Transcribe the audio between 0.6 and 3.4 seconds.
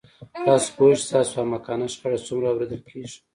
پوهیږئ چې ستاسو احمقانه شخړه څومره اوریدل کیږي